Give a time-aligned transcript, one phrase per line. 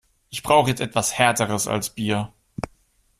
[0.31, 2.33] Ich brauche jetzt etwas Härteres als Bier.